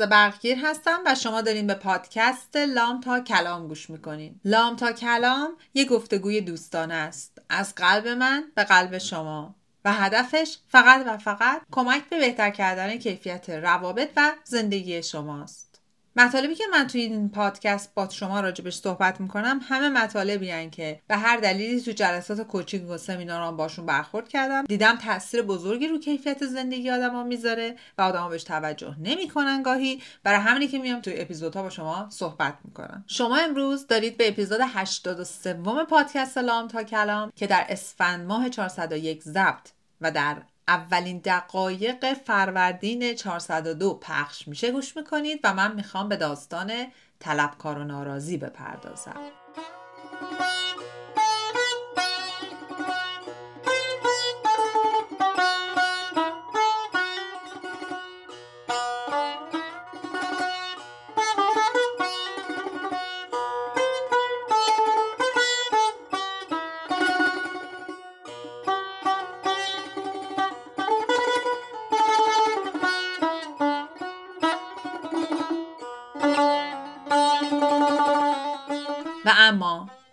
سلماز 0.00 0.10
برقگیر 0.10 0.58
هستم 0.62 0.98
و 1.06 1.14
شما 1.14 1.40
دارین 1.40 1.66
به 1.66 1.74
پادکست 1.74 2.56
لام 2.56 3.00
تا 3.00 3.20
کلام 3.20 3.68
گوش 3.68 3.90
می‌کنین. 3.90 4.40
لام 4.44 4.76
تا 4.76 4.92
کلام 4.92 5.56
یه 5.74 5.84
گفتگوی 5.84 6.40
دوستانه 6.40 6.94
است. 6.94 7.38
از 7.48 7.74
قلب 7.74 8.08
من 8.08 8.44
به 8.54 8.64
قلب 8.64 8.98
شما. 8.98 9.54
و 9.84 9.92
هدفش 9.92 10.56
فقط 10.68 11.06
و 11.06 11.18
فقط 11.18 11.62
کمک 11.70 12.08
به 12.08 12.18
بهتر 12.18 12.50
کردن 12.50 12.96
کیفیت 12.96 13.50
روابط 13.50 14.10
و 14.16 14.32
زندگی 14.44 15.02
شماست. 15.02 15.69
مطالبی 16.16 16.54
که 16.54 16.64
من 16.72 16.86
توی 16.86 17.00
این 17.00 17.28
پادکست 17.28 17.94
با 17.94 18.08
شما 18.08 18.40
راجبش 18.40 18.74
صحبت 18.74 19.20
می‌کنم 19.20 19.60
همه 19.68 19.88
مطالبی 19.88 20.50
هن 20.50 20.70
که 20.70 21.00
به 21.08 21.16
هر 21.16 21.36
دلیلی 21.36 21.80
تو 21.80 21.90
جلسات 21.90 22.40
کوچینگ 22.40 22.90
و 22.90 22.98
سمیناران 22.98 23.56
باشون 23.56 23.86
برخورد 23.86 24.28
کردم. 24.28 24.64
دیدم 24.64 24.96
تاثیر 24.96 25.42
بزرگی 25.42 25.88
رو 25.88 25.98
کیفیت 25.98 26.46
زندگی 26.46 26.90
آدما 26.90 27.24
می‌ذاره 27.24 27.76
و 27.98 28.02
آدما 28.02 28.28
بهش 28.28 28.44
توجه 28.44 28.94
نمی‌کنن 28.98 29.62
گاهی. 29.62 30.02
برای 30.22 30.40
همینی 30.40 30.68
که 30.68 30.78
میام 30.78 31.00
توی 31.00 31.20
اپیزودها 31.20 31.62
با 31.62 31.70
شما 31.70 32.06
صحبت 32.10 32.54
می‌کنم. 32.64 33.04
شما 33.06 33.36
امروز 33.36 33.86
دارید 33.86 34.16
به 34.16 34.28
اپیزود 34.28 34.60
83 34.62 35.54
پادکست 35.88 36.38
لام 36.38 36.68
تا 36.68 36.82
کلام 36.82 37.32
که 37.36 37.46
در 37.46 37.66
اسفند 37.68 38.26
ماه 38.26 38.48
401 38.48 39.22
ضبط 39.22 39.68
و 40.00 40.10
در 40.10 40.36
اولین 40.70 41.20
دقایق 41.24 42.12
فروردین 42.14 43.14
402 43.14 43.94
پخش 43.94 44.48
میشه. 44.48 44.72
گوش 44.72 44.96
می‌کنید 44.96 45.40
و 45.44 45.54
من 45.54 45.74
می‌خوام 45.74 46.08
به 46.08 46.16
داستان 46.16 46.72
طلبکار 47.20 47.78
و 47.78 47.84
ناراضی 47.84 48.36
بپردازم. 48.36 49.20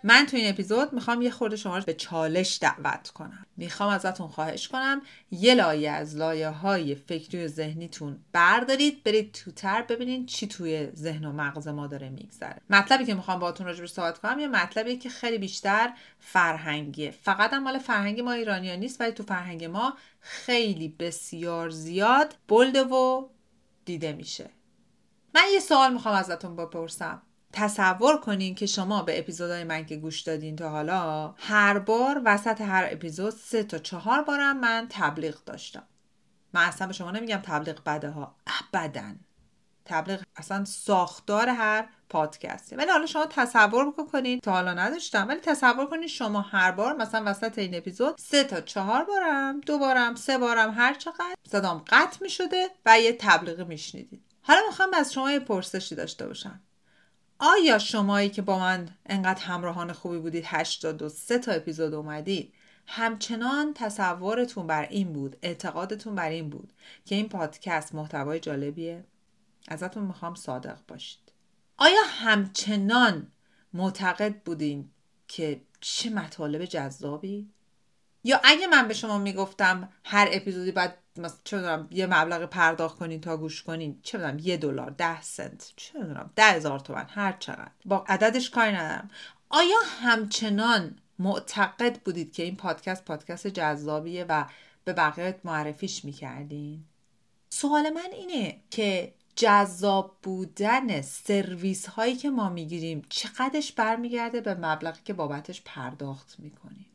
من 0.08 0.26
تو 0.26 0.38
این 0.38 0.50
اپیزود 0.50 0.94
می‌خوام 0.94 1.22
یه 1.22 1.32
خورده 1.32 1.56
شما 1.56 1.78
رو 1.78 1.84
به 1.84 1.94
چالش 1.94 2.60
دعوت 2.62 3.10
کنم. 3.10 3.46
می‌خوام 3.58 3.90
ازتون 3.90 4.28
خواهش 4.28 4.68
کنم 4.68 5.02
یه 5.32 5.56
لایه 5.56 5.92
از 5.92 6.16
لایه 6.16 6.50
های 6.50 6.96
فکری 6.96 7.46
و 7.46 7.48
ذهنیتون 7.48 8.20
بردارید 8.32 9.04
برید 9.04 9.32
توتر 9.32 9.82
ببینید 9.82 10.26
چی 10.26 10.48
توی 10.48 10.92
ذهن 10.96 11.26
و 11.26 11.32
مغز 11.32 11.68
ما 11.68 11.88
داره 11.88 12.10
میگذره. 12.10 12.62
مطلبی 12.70 13.06
که 13.06 13.14
می‌خوام 13.14 13.40
باهاتون 13.40 13.68
راجع 13.68 13.86
صحبت 13.86 14.18
کنم 14.18 14.40
یه 14.40 14.48
مطلبی 14.48 14.98
که 14.98 15.10
خیلی 15.10 15.38
بیشتر 15.38 15.94
فرهنگیه. 16.20 17.12
فقط 17.12 17.54
هم 17.54 17.64
مال 17.64 17.78
فرهنگ 17.78 18.22
ما 18.22 18.32
ایرانیا 18.32 18.76
نیست 18.76 19.02
ولی 19.02 19.12
تو 19.12 19.24
فرهنگ 19.24 19.66
ما 19.66 19.94
خیلی 20.20 20.88
بسیار 20.88 21.70
زیاد 21.70 22.36
بلده 22.48 22.84
و 22.84 23.28
دیده 23.86 24.14
میشه. 24.14 24.50
من 25.36 25.44
یه 25.54 25.60
سوال 25.60 25.94
می‌خوام 25.94 26.16
ازتون 26.16 26.56
بپرسم. 26.56 27.22
تصور 27.54 28.18
کنین 28.18 28.56
که 28.56 28.66
شما 28.66 29.04
به 29.04 29.20
اپیزودهای 29.20 29.64
من 29.64 29.86
که 29.86 29.98
گوش 29.98 30.22
دادین 30.22 30.56
تا 30.56 30.70
حالا 30.70 31.34
هر 31.38 31.80
بار 31.80 32.22
وسط 32.26 32.62
هر 32.62 32.88
اپیزود 32.92 33.34
سه 33.34 33.64
تا 33.64 33.78
چهار 33.78 34.24
بارم 34.24 34.60
من 34.60 34.88
تبلیغ 34.90 35.44
داشتم. 35.46 35.84
من 36.54 36.64
اصلا 36.66 36.88
به 36.88 36.94
شما 36.94 37.12
نمیگم 37.12 37.42
تبلیغ 37.44 37.84
بده 37.84 38.10
ها 38.10 38.36
ابدا. 38.74 39.16
تبلیغ 39.86 40.22
اصلا 40.36 40.66
ساختار 40.66 41.50
هر 41.50 41.90
پادکسته. 42.10 42.78
ولی 42.78 42.92
حالا 42.92 43.06
شما 43.06 43.26
تصور 43.26 43.92
بکنین 43.92 44.40
تا 44.40 44.52
حالا 44.52 44.74
نداشتم 44.74 45.28
ولی 45.28 45.40
تصور 45.40 45.86
کنین 45.86 46.08
شما 46.08 46.42
هر 46.42 46.72
بار 46.72 46.96
مثلا 46.96 47.24
وسط 47.26 47.60
این 47.60 47.76
اپیزود 47.76 48.16
سه 48.18 48.44
تا 48.44 48.62
چهار 48.62 49.04
بارم 49.04 49.60
دو 49.60 49.80
بارم 49.80 50.16
سه 50.16 50.38
بارم 50.38 50.74
هر 50.74 50.94
چقدر 50.94 51.36
صدام 51.48 51.84
قطع 51.88 52.18
می 52.22 52.30
شده 52.30 52.70
و 52.86 53.00
یه 53.00 53.18
تبلیغ 53.20 53.68
میشنیدید 53.68 54.22
حالا 54.42 54.60
می‌خوام 54.68 54.94
از 54.94 55.14
شما 55.14 55.32
یه 55.32 55.40
پرسشی 55.40 55.96
داشته 55.96 56.28
باشم. 56.28 56.62
آیا 57.40 57.80
شمایی 57.80 58.30
که 58.30 58.42
با 58.42 58.60
من 58.60 58.90
انقدر 59.06 59.44
همراهان 59.44 59.94
خوبی 59.94 60.18
بودید 60.18 60.44
83 60.48 61.40
تا 61.40 61.52
اپیزود 61.52 61.94
اومدید 61.94 62.54
همچنان 62.88 63.74
تصورتون 63.74 64.68
بر 64.68 64.88
این 64.90 65.14
بود 65.14 65.36
اعتقادتون 65.42 66.16
بر 66.16 66.30
این 66.30 66.50
بود 66.50 66.74
که 67.06 67.16
این 67.16 67.30
پادکست 67.30 67.96
محتوای 67.96 68.40
جالبیه؟ 68.40 69.06
ازتون 69.68 70.04
می‌خوام 70.04 70.36
صادق 70.36 70.78
باشید. 70.88 71.32
آیا 71.78 72.02
همچنان 72.06 73.32
معتقد 73.74 74.36
بودین 74.36 74.90
که 75.28 75.62
چه 75.82 76.10
مطالب 76.10 76.66
جذابی؟ 76.66 77.50
یا 78.28 78.42
اگه 78.44 78.68
من 78.68 78.88
به 78.88 78.94
شما 78.94 79.18
می‌گفتم 79.18 79.90
هر 80.04 80.30
اپیزودی 80.32 80.72
باید 80.72 80.92
مثلا 81.18 81.88
یه 81.92 82.06
مبلغ 82.06 82.46
پرداخت 82.46 82.98
کنین 82.98 83.22
تا 83.22 83.38
گوش 83.38 83.64
کنین 83.64 84.00
چه 84.04 84.18
می‌دونم 84.18 84.40
یه 84.40 84.58
دلار 84.58 84.90
ده 84.90 85.22
سنت 85.22 85.74
چه 85.76 86.00
می‌دونم 86.00 86.32
ده 86.36 86.44
هزار 86.44 86.80
تومن 86.80 87.06
هر 87.10 87.36
چقدر. 87.40 87.72
با 87.86 88.06
عددش 88.08 88.50
کاری 88.50 88.72
ندارم. 88.72 89.10
آیا 89.50 89.78
همچنان 90.02 90.96
معتقد 91.20 92.00
بودید 92.00 92.34
که 92.34 92.44
این 92.44 92.56
پادکست 92.56 93.06
پادکست 93.06 93.48
جذابیه 93.48 94.26
و 94.30 94.46
به 94.84 94.94
بقیه 94.94 95.40
معرفیش 95.44 96.06
می‌کردین؟ 96.06 96.84
سوال 97.50 97.90
من 97.90 98.12
اینه 98.14 98.58
که 98.70 99.14
جذاب 99.36 100.18
بودن 100.24 101.02
سرویس 101.02 101.88
هایی 101.88 102.16
که 102.16 102.30
ما 102.30 102.50
می‌گیریم 102.50 103.02
چقدرش 103.10 103.72
برمیگرده 103.72 104.42
به 104.42 104.54
مبلغی 104.54 105.02
که 105.06 105.14
بابتش 105.14 105.62
پرداخت 105.66 106.36
می‌کنیم؟ 106.40 106.87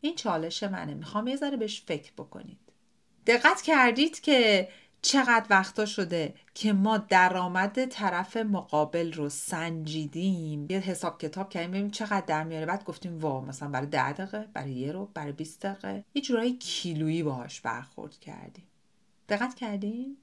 این 0.00 0.14
چالش 0.14 0.62
منه. 0.62 0.94
می‌خوام 0.94 1.26
یه 1.26 1.36
ذره 1.36 1.56
بهش 1.56 1.82
فکر 1.86 2.12
بکنید. 2.12 2.58
دقت 3.26 3.62
کردید 3.62 4.20
که 4.20 4.68
چقدر 5.02 5.46
وقتا 5.50 5.86
شده 5.86 6.34
که 6.54 6.72
ما 6.72 6.98
درآمد 6.98 7.84
طرف 7.84 8.36
مقابل 8.36 9.12
رو 9.12 9.28
سنجیدیم. 9.28 10.66
یه 10.70 10.78
حساب 10.78 11.20
کتاب 11.20 11.48
کردیم 11.48 11.70
ببینیم 11.70 11.90
چقدر 11.90 12.26
در 12.26 12.44
میاره. 12.44 12.66
بعد 12.66 12.84
گفتیم 12.84 13.18
وا 13.18 13.40
مثلا 13.40 13.68
برای 13.68 13.86
ده 13.86 14.12
دقیقه 14.12 14.48
برای 14.54 14.72
یه 14.72 14.92
رو 14.92 15.10
برای 15.14 15.32
20 15.32 15.66
دقیقه. 15.66 16.04
یه 16.14 16.22
جورایی 16.22 16.56
کیلویی 16.56 17.22
باهاش 17.22 17.60
برخورد 17.60 18.18
کردیم. 18.18 18.66
دقت 19.28 19.54
کردیم 19.54 20.16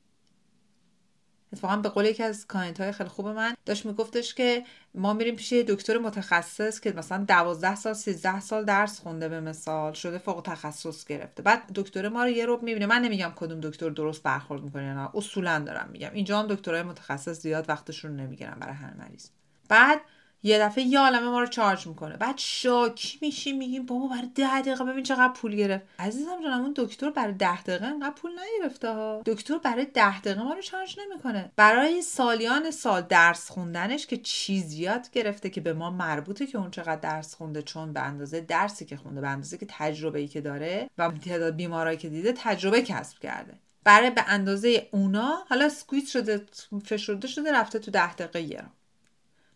اتفاقا 1.54 1.78
به 1.78 1.90
قول 1.90 2.06
یکی 2.06 2.24
از 2.24 2.48
کانت 2.48 2.82
های 2.82 2.92
خیلی 2.92 3.10
خوب 3.10 3.28
من 3.28 3.56
داشت 3.66 3.86
میگفتش 3.86 4.34
که 4.34 4.64
ما 4.96 5.14
میریم 5.14 5.36
پیش 5.36 5.54
دکتر 5.54 5.98
متخصص 5.98 6.80
که 6.80 6.92
مثلا 6.92 7.26
12 7.28 7.76
سال 7.76 7.94
13 7.94 8.40
سال 8.40 8.66
درس 8.66 9.00
خونده 9.00 9.30
به 9.30 9.40
مثال 9.40 9.94
شده 9.94 10.18
فوق 10.18 10.42
تخصص 10.42 11.06
گرفته. 11.06 11.44
بعد 11.44 11.64
دکتر 11.76 12.10
ما 12.10 12.24
رو 12.24 12.30
یه 12.30 12.46
روب 12.46 12.64
می‌بینه. 12.64 12.86
من 12.86 13.02
نمیگم 13.02 13.32
کدوم 13.36 13.60
دکتر 13.60 13.90
درست 13.90 14.24
برخورد 14.24 14.64
می‌کنه 14.64 14.94
نه 14.94 15.10
اصولا 15.14 15.60
دارم 15.60 15.90
میگم. 15.92 16.10
اینجا 16.14 16.40
هم 16.40 16.48
دکترای 16.48 16.84
متخصص 16.84 17.40
زیاد 17.40 17.70
وقتشون 17.70 18.16
نمی‌گیرن 18.16 18.56
برای 18.60 18.76
هر 18.76 18.94
مریض 18.94 19.30
بعد 19.70 20.02
یه 20.44 20.60
دفعه 20.60 20.84
یه 20.84 21.00
عالمه 21.00 21.30
ما 21.30 21.40
رو 21.40 21.48
چارج 21.48 21.88
می‌کنه. 21.88 22.18
بعد 22.18 22.38
شاکی 22.38 23.20
میشیم 23.22 23.58
میگیم 23.58 23.86
بابا 23.86 24.08
برای 24.08 24.30
ده 24.36 24.62
دقیقه 24.62 24.84
ببین 24.84 25.04
چقدر 25.04 25.34
پول 25.34 25.56
گرفت. 25.56 25.86
عزیزم 26.00 26.44
جانم 26.44 26.62
اون 26.62 26.74
دکتر 26.76 27.10
برای 27.10 27.34
ده 27.34 27.62
دقیقه 27.64 27.86
انقدر 27.86 28.16
پول 28.16 28.32
نگرفته 28.32 28.90
ها. 28.90 29.22
دکتر 29.26 29.58
برای 29.58 29.86
ده 29.86 30.22
دقیقه 30.22 30.44
ما 30.44 30.54
رو 30.54 30.62
چارج 30.62 31.00
نمی‌کنه. 31.00 31.52
برای 31.56 32.02
سالیان 32.02 32.72
سال 32.72 33.02
درس 33.02 33.50
خوندنش 33.50 34.08
که 34.08 34.18
چیز 34.18 34.74
یاد 34.74 35.12
گرفته 35.12 35.50
که 35.50 35.62
به 35.62 35.74
ما 35.74 35.90
مربوطه 35.90 36.48
که 36.48 36.58
اون 36.58 36.72
چقدر 36.72 36.96
درس 36.96 37.36
خونده 37.36 37.62
چون 37.62 37.94
به 37.94 38.02
اندازه 38.02 38.42
درسی 38.42 38.86
که 38.86 38.98
خونده 38.98 39.22
به 39.22 39.28
اندازه 39.28 39.58
که 39.58 39.66
تجربه 39.70 40.20
ای 40.20 40.28
که 40.28 40.42
داره 40.42 40.90
و 40.98 41.12
تعداد 41.12 41.56
بیمارایی 41.56 41.98
که 41.98 42.10
دیده 42.10 42.34
تجربه 42.38 42.82
کسب 42.82 43.20
کرده. 43.20 43.54
برای 43.84 44.10
به 44.10 44.24
اندازه 44.28 44.90
اونا 44.92 45.38
حالا 45.50 45.70
سکویت 45.70 46.08
شده 46.08 46.46
فشرده 46.86 47.28
شده 47.28 47.52
رفته 47.52 47.80
تو 47.80 47.92
ده 47.92 48.14
دقیقه 48.14 48.66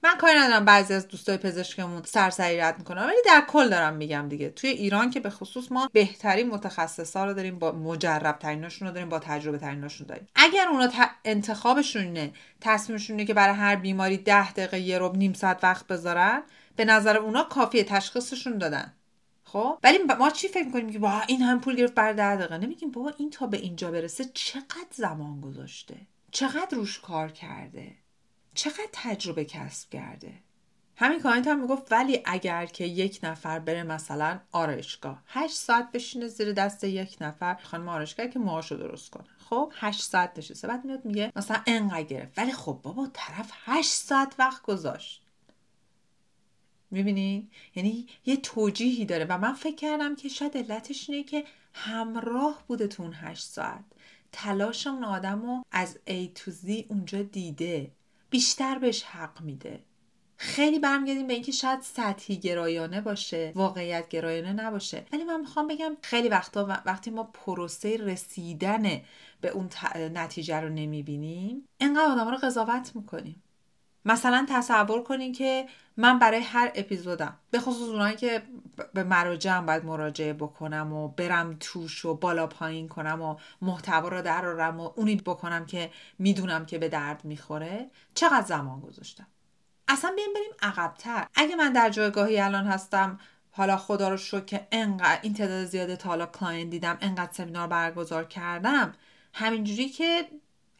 من 0.03 0.17
کاری 0.17 0.39
ندارم 0.39 0.65
بعضی 0.65 0.93
از 0.93 1.07
دوستای 1.07 1.37
پزشکمون 1.37 2.03
سرسری 2.03 2.57
رد 2.57 2.77
می‌کنن 2.77 3.03
ولی 3.03 3.15
در 3.25 3.45
کل 3.47 3.69
دارم 3.69 3.93
میگم 3.93 4.29
دیگه. 4.29 4.49
توی 4.49 4.69
ایران 4.69 5.09
که 5.09 5.19
به 5.19 5.29
خصوص 5.29 5.71
ما 5.71 5.89
بهترین 5.93 6.49
متخصصا 6.49 7.25
رو 7.25 7.33
داریم 7.33 7.59
با 7.59 7.71
مجرب 7.71 8.39
تریناشون 8.39 8.87
رو 8.87 8.93
داریم 8.93 9.09
با 9.09 9.19
تجربه 9.19 9.57
تریناشون 9.57 10.07
داریم. 10.07 10.27
اگر 10.35 10.67
اونا 10.67 10.87
ت... 10.87 10.91
انتخابشون 11.25 12.01
اینه 12.01 12.31
تصمیمشون 12.61 13.25
که 13.25 13.33
برای 13.33 13.55
هر 13.55 13.75
بیماری 13.75 14.17
ده 14.17 14.51
دقیقه 14.51 14.79
یه 14.79 14.97
رو 14.97 15.15
نیم 15.15 15.33
ساعت 15.33 15.63
وقت 15.63 15.87
بذارن 15.87 16.43
به 16.75 16.85
نظر 16.85 17.17
اونا 17.17 17.43
کافیه 17.43 17.83
تشخیصشون 17.83 18.57
دادن. 18.57 18.93
خب؟ 19.43 19.79
ولی 19.83 19.97
ما 20.19 20.29
چی 20.29 20.47
فکر 20.47 20.65
می‌کنیم؟ 20.65 20.91
که 20.91 20.99
با 20.99 21.21
این 21.27 21.41
هم 21.41 21.61
پول 21.61 21.75
گرفت 21.75 21.93
برای 21.93 22.13
ده 22.13 22.35
دقیقه. 22.35 22.57
نمیگیم 22.57 22.91
بابا 22.91 23.11
این 23.17 23.29
تا 23.29 23.47
به 23.47 23.57
اینجا 23.57 23.91
برسه 23.91 24.25
چقدر 24.33 24.87
زمان 24.91 25.41
گذاشته؟ 25.41 25.95
چقدر 26.31 26.77
روش 26.77 26.99
کار 26.99 27.31
کرده؟ 27.31 28.00
چقدر 28.53 28.87
تجربه 28.91 29.45
کسب 29.45 29.89
کرده؟ 29.89 30.33
همین 30.95 31.21
client 31.21 31.47
هم 31.47 31.59
می‌گفت 31.61 31.91
ولی 31.91 32.21
اگر 32.25 32.65
که 32.65 32.85
یک 32.85 33.19
نفر 33.23 33.59
بره 33.59 33.83
مثلا 33.83 34.39
آرایشگاه 34.51 35.23
هشت 35.27 35.55
ساعت 35.55 35.91
بشینه 35.91 36.27
زیر 36.27 36.53
دست 36.53 36.83
یک 36.83 37.17
نفر 37.21 37.55
خانم 37.63 37.89
آرایشگر 37.89 38.27
که 38.27 38.39
موهاشو 38.39 38.75
درست 38.75 39.09
کنه. 39.09 39.27
خب 39.49 39.71
8 39.75 40.01
ساعت 40.01 40.37
نشسته 40.37 40.67
بعد 40.67 40.85
میاد 40.85 41.05
میگه 41.05 41.31
مثلا 41.35 41.61
انقدر 41.67 42.03
گرفت. 42.03 42.39
ولی 42.39 42.51
خب 42.51 42.79
بابا 42.83 43.09
طرف 43.13 43.51
8 43.65 43.89
ساعت 43.89 44.35
وقت 44.39 44.61
گذاشت. 44.61 45.21
می‌بینین 46.91 47.49
یعنی 47.75 48.07
یه 48.25 48.37
توجیهی 48.37 49.05
داره 49.05 49.25
و 49.29 49.37
من 49.37 49.53
فکر 49.53 49.75
کردم 49.75 50.15
که 50.15 50.29
شاید 50.29 50.57
علتش 50.57 51.09
اینه 51.09 51.23
که 51.23 51.43
همراه 51.73 52.63
بوده 52.67 52.87
تو 52.87 53.03
اون 53.03 53.13
8 53.13 53.43
ساعت. 53.43 53.83
تلاش 54.31 54.87
اون 54.87 55.03
آدم 55.03 55.41
رو 55.41 55.63
از 55.71 55.97
A 56.07 56.29
تو 56.35 56.51
Z 56.51 56.83
اونجا 56.89 57.21
دیده. 57.21 57.91
بیشتر 58.31 58.79
بهش 58.79 59.03
حق 59.03 59.41
میده. 59.41 59.83
خیلی 60.37 60.79
برمیگردیم 60.79 61.27
به 61.27 61.33
اینکه 61.33 61.51
شاید 61.51 61.81
سطحی 61.81 62.37
گرایانه 62.37 63.01
باشه 63.01 63.51
واقعیت 63.55 64.09
گرایانه 64.09 64.53
نباشه. 64.53 65.05
ولی 65.13 65.23
من 65.23 65.39
می‌خوام 65.39 65.67
بگم 65.67 65.97
خیلی 66.01 66.29
وقتا 66.29 66.81
وقتی 66.85 67.11
ما 67.11 67.23
پروسه 67.23 67.97
رسیدن 67.97 69.01
به 69.41 69.49
اون 69.49 69.69
نتیجه 69.95 70.59
رو 70.59 70.69
نمی‌بینیم 70.69 71.65
انقدر 71.79 72.11
آدم 72.11 72.27
رو 72.27 72.37
قضاوت 72.37 72.95
می‌کنیم. 72.95 73.43
مثلا 74.05 74.45
تصور 74.49 75.03
کنین 75.03 75.33
که 75.33 75.65
من 75.97 76.19
برای 76.19 76.39
هر 76.39 76.71
اپیزودم 76.75 77.37
به 77.51 77.59
خصوص 77.59 77.89
اونایی 77.89 78.15
که 78.15 78.43
به 78.93 79.03
مراجعم 79.03 79.65
باید 79.65 79.85
مراجعه 79.85 80.33
بکنم 80.33 80.93
و 80.93 81.07
برم 81.07 81.57
توش 81.59 82.05
و 82.05 82.13
بالا 82.15 82.47
پایین 82.47 82.87
کنم 82.87 83.21
و 83.21 83.35
محتوا 83.61 84.07
رو 84.07 84.21
درارم 84.21 84.79
و 84.79 84.91
اونی 84.95 85.15
بکنم 85.15 85.65
که 85.65 85.89
می‌دونم 86.19 86.65
که 86.65 86.77
به 86.77 86.89
درد 86.89 87.25
می‌خوره 87.25 87.89
چقدر 88.13 88.45
زمان 88.45 88.79
گذاشتم؟ 88.79 89.27
اصلا 89.87 90.11
بیایم 90.15 90.33
بریم 90.33 90.51
عقبتر. 90.61 91.27
اگه 91.35 91.55
من 91.55 91.73
در 91.73 91.89
جایگاهی 91.89 92.39
الان 92.39 92.67
هستم 92.67 93.19
حالا 93.51 93.77
خدا 93.77 94.09
رو 94.09 94.17
شکر 94.17 94.39
که 94.39 94.67
انقدر 94.71 95.19
این 95.21 95.33
تعداد 95.33 95.65
زیاده 95.65 95.95
تا 95.95 96.09
حالا 96.09 96.25
کلاین 96.25 96.69
دیدم 96.69 96.97
انقدر 97.01 97.33
سمینار 97.33 97.67
برگزار 97.67 98.23
کردم 98.23 98.93
همینجوری 99.33 99.89
که 99.89 100.27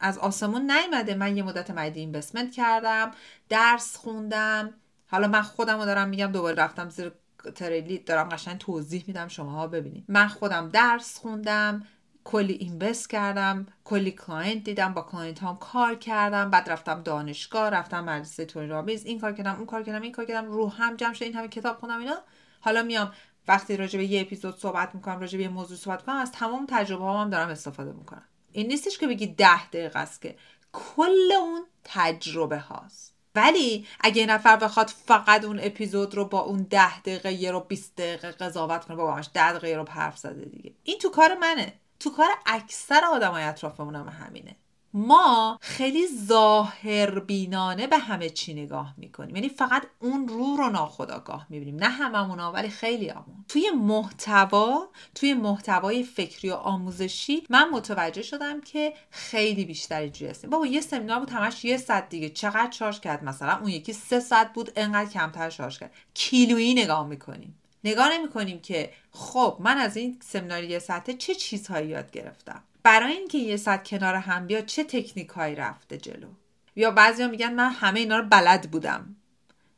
از 0.02 0.18
آسمون 0.18 0.70
نیومده. 0.70 1.14
من 1.14 1.36
یه 1.36 1.42
مدت 1.42 1.70
مدیدی 1.70 2.00
investment 2.00 2.52
کردم 2.52 3.10
درس 3.48 3.96
خوندم. 3.96 4.74
حالا 5.06 5.28
من 5.28 5.42
خودم 5.42 5.78
رو 5.78 5.84
دارم 5.84 6.08
میگم 6.08 6.26
دوباره 6.26 6.62
رفتم 6.62 6.88
زیر 6.88 7.12
تریلی 7.54 7.98
دارم 7.98 8.28
قشنگ 8.28 8.58
توضیح 8.58 9.04
میدم 9.06 9.28
شماها 9.28 9.66
ببینید. 9.66 10.04
من 10.08 10.28
خودم 10.28 10.68
درس 10.68 11.18
خوندم 11.18 11.86
کلی 12.24 12.52
invest 12.52 13.10
کردم 13.10 13.66
کلی 13.84 14.10
client 14.10 14.64
دیدم 14.64 14.94
با 14.94 15.02
client 15.02 15.42
هم 15.42 15.56
کار 15.56 15.94
کردم 15.94 16.50
بعد 16.50 16.70
رفتم 16.70 17.02
دانشگاه 17.02 17.70
رفتم 17.70 18.04
مدرسه 18.04 18.44
تونی 18.44 18.66
رابینز 18.66 19.04
این 19.04 19.20
کار 19.20 19.32
کردم 19.32 19.54
اون 19.54 19.66
کار 19.66 19.82
کردم 19.82 20.02
این 20.02 20.12
کار 20.12 20.24
کردم 20.24 20.50
رو 20.50 20.68
هم 20.68 20.96
جمع 20.96 21.12
شد 21.12 21.22
این 21.22 21.34
همه 21.34 21.48
کتاب 21.48 21.78
خوندم 21.78 21.98
اینا. 21.98 22.16
حالا 22.60 22.82
میام 22.82 23.12
وقتی 23.48 23.76
راجع 23.76 23.98
به 23.98 24.04
یه 24.04 24.20
اپیزود 24.20 24.56
صحبت 24.58 24.94
می‌کنم 24.94 25.20
راجع 25.20 25.38
به 25.38 25.44
یه 25.44 25.50
موضوع 25.50 25.76
صحبت 25.76 26.02
کنم 26.02 26.16
از 26.16 26.32
تمام 26.32 26.66
تجربه 26.68 27.04
هم 27.04 27.30
دارم 27.30 27.48
استفاده 27.48 27.92
می‌کنم. 27.92 28.24
این 28.52 28.66
نیستش 28.66 28.98
که 28.98 29.06
بگی 29.06 29.26
ده 29.26 29.66
دقیقه 29.68 29.98
است 29.98 30.22
که. 30.22 30.36
کل 30.72 31.32
اون 31.40 31.66
تجربه 31.84 32.58
هاست. 32.58 33.14
ولی 33.34 33.86
اگه 34.00 34.20
یه 34.20 34.26
نفر 34.26 34.56
بخواد 34.56 34.88
فقط 34.88 35.44
اون 35.44 35.60
اپیزود 35.62 36.14
رو 36.14 36.24
با 36.24 36.40
اون 36.40 36.66
ده 36.70 37.00
دقیقه 37.00 37.32
یه 37.32 37.50
رو 37.50 37.60
20 37.60 37.96
دقیقه 37.96 38.30
قضاوت 38.30 38.84
کنه 38.84 38.96
بابا 38.96 39.14
همش 39.14 39.30
ده 39.34 39.52
دقیقه 39.52 39.76
رو 39.76 39.88
حرف 39.88 40.18
زده 40.18 40.44
دیگه. 40.44 40.74
این 40.82 40.98
تو 40.98 41.10
کار 41.10 41.34
منه. 41.34 41.72
تو 42.00 42.10
کار 42.10 42.28
اکثر 42.46 43.04
آدمای 43.04 43.44
اطرافمون 43.44 43.96
هم 43.96 44.08
همینه. 44.08 44.56
ما 44.94 45.58
خیلی 45.60 46.06
ظاهر 46.26 47.18
بینانه 47.18 47.86
به 47.86 47.98
همه 47.98 48.30
چی 48.30 48.54
نگاه 48.54 48.94
می‌کنیم. 48.96 49.36
یعنی 49.36 49.48
فقط 49.48 49.82
اون 50.00 50.28
رو 50.28 50.56
رو 50.56 50.70
ناخداگاه 50.70 51.46
می‌بینیم. 51.50 51.76
نه 51.76 51.88
هممونا 51.88 52.52
ولی 52.52 52.68
خیلی 52.68 53.08
همون. 53.08 53.44
توی 53.48 53.70
محتوا 53.70 54.88
توی 55.14 55.34
محتوای 55.34 56.02
فکری 56.02 56.50
و 56.50 56.54
آموزشی 56.54 57.46
من 57.50 57.70
متوجه 57.70 58.22
شدم 58.22 58.60
که 58.60 58.94
خیلی 59.10 59.64
بیشتر 59.64 60.00
اینجوری 60.00 60.30
هستیم. 60.30 60.50
بابا 60.50 60.66
یه 60.66 60.80
سمینار 60.80 61.18
بود 61.18 61.30
همش 61.30 61.64
یه 61.64 61.76
ساعت 61.76 62.08
دیگه. 62.08 62.30
چقدر 62.30 62.70
شارژ 62.70 63.00
کرد 63.00 63.24
مثلا؟ 63.24 63.58
اون 63.58 63.68
یکی 63.68 63.92
سه 63.92 64.20
ساعت 64.20 64.52
بود 64.52 64.72
انقدر 64.76 65.10
کمتر 65.10 65.50
شارژ 65.50 65.78
کرد. 65.78 65.94
کیلویی 66.14 66.74
نگاه 66.74 67.06
می‌کنیم. 67.06 67.58
نگاه 67.84 68.12
نمی 68.12 68.28
کنیم 68.28 68.60
که 68.60 68.90
خب 69.12 69.56
من 69.60 69.78
از 69.78 69.96
این 69.96 70.18
سمینار 70.22 70.64
یه 70.64 70.78
ساعته 70.78 71.14
چه 71.14 71.34
چیزهایی 71.34 71.88
یاد 71.88 72.10
گرفتم؟ 72.10 72.62
برای 72.82 73.12
اینکه 73.12 73.38
یه 73.38 73.56
ساعت 73.56 73.88
کنار 73.88 74.14
هم 74.14 74.46
بیاد 74.46 74.66
چه 74.66 74.84
تکنیک 74.84 75.28
هایی 75.28 75.54
رفته 75.54 75.98
جلو؟ 75.98 76.28
یا 76.76 76.90
بعضیا 76.90 77.28
میگن 77.28 77.54
من 77.54 77.70
همه 77.70 78.00
اینا 78.00 78.18
رو 78.18 78.28
بلد 78.28 78.70
بودم. 78.70 79.16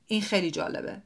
این 0.06 0.22
خیلی 0.22 0.50
جالبه. 0.50 1.02